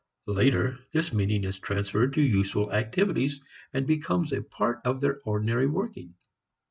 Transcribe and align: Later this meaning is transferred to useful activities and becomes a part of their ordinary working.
Later 0.25 0.79
this 0.93 1.13
meaning 1.13 1.43
is 1.43 1.59
transferred 1.59 2.13
to 2.15 2.23
useful 2.23 2.73
activities 2.73 3.39
and 3.71 3.85
becomes 3.85 4.33
a 4.33 4.41
part 4.41 4.81
of 4.83 4.99
their 4.99 5.19
ordinary 5.25 5.67
working. 5.67 6.15